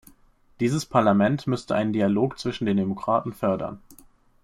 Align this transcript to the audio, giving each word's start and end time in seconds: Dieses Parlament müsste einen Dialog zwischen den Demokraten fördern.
Dieses 0.59 0.83
Parlament 0.87 1.45
müsste 1.45 1.75
einen 1.75 1.93
Dialog 1.93 2.39
zwischen 2.39 2.65
den 2.65 2.77
Demokraten 2.77 3.33
fördern. 3.33 3.79